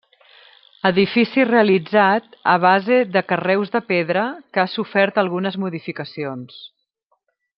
[0.89, 6.61] Edifici realitzat a base de carreus de pedra que ha sofert algunes modificacions.